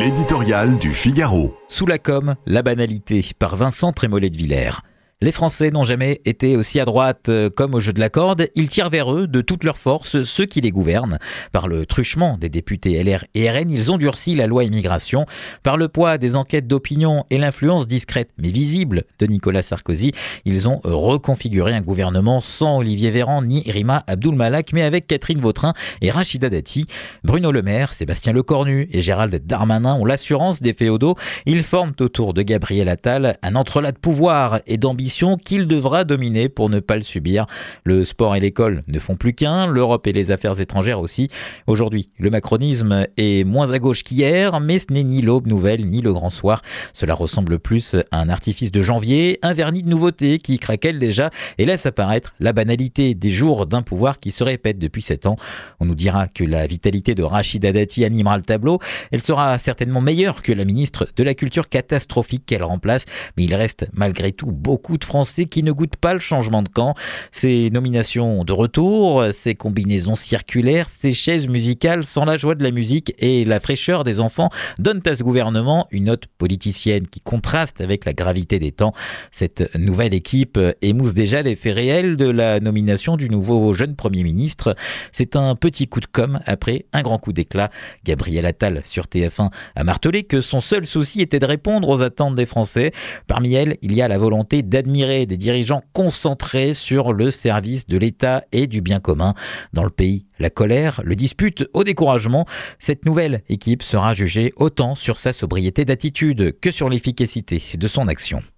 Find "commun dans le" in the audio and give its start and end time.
99.00-99.90